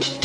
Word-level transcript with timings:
you. 0.00 0.21